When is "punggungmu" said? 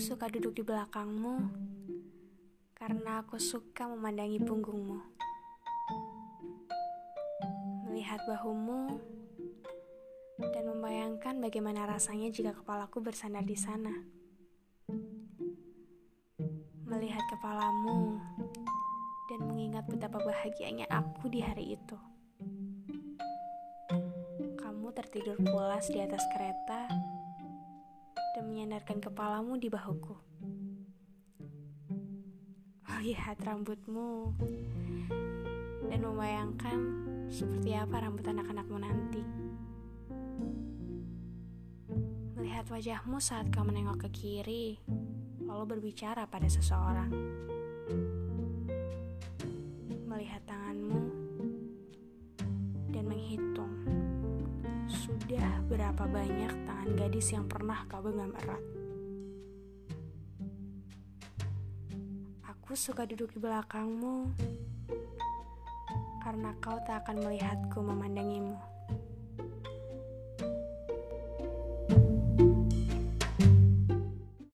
4.40-4.96